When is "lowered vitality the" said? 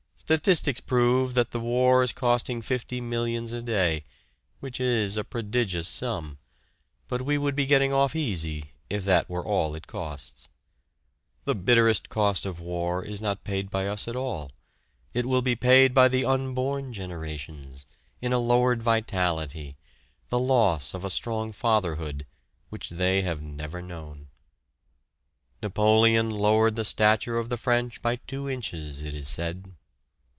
18.39-20.39